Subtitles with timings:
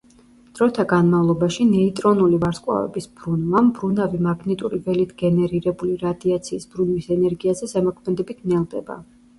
[0.59, 9.01] დროთა განმავლობაში ნეიტრონული ვარსკვლავების ბრუნვა, მბრუნავი მაგნიტური ველით გენერირებული რადიაციის ბრუნვის ენერგიაზე ზემოქმედებით ნელდება.